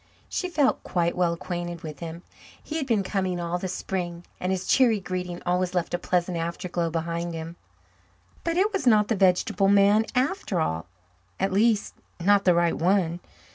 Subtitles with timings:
[0.29, 2.23] She felt quite well acquainted with him.
[2.63, 6.39] He had been coming all the spring, and his cheery greeting always left a pleasant
[6.39, 7.55] afterglow behind him.
[8.43, 10.87] But it was not the vegetable man after all
[11.39, 13.19] at least, not the right one.